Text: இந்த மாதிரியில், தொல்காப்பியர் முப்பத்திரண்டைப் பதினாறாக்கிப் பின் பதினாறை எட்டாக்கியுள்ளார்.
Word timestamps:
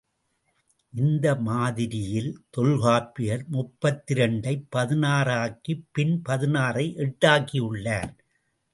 இந்த 0.93 1.35
மாதிரியில், 1.35 2.45
தொல்காப்பியர் 2.49 3.45
முப்பத்திரண்டைப் 3.51 4.67
பதினாறாக்கிப் 4.75 5.85
பின் 5.91 6.21
பதினாறை 6.29 6.87
எட்டாக்கியுள்ளார். 6.97 8.13